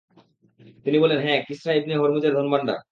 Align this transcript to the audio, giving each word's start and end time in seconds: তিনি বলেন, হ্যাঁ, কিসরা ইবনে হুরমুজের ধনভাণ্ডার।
তিনি 0.85 0.97
বলেন, 0.99 1.19
হ্যাঁ, 1.19 1.39
কিসরা 1.47 1.73
ইবনে 1.73 1.93
হুরমুজের 1.97 2.33
ধনভাণ্ডার। 2.33 2.79